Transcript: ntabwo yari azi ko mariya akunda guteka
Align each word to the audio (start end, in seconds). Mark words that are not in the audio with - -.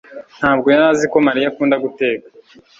ntabwo 0.39 0.67
yari 0.73 0.83
azi 0.91 1.05
ko 1.11 1.17
mariya 1.27 1.47
akunda 1.49 1.75
guteka 1.83 2.25